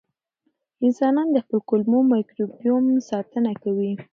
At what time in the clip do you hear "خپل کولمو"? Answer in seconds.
1.45-1.99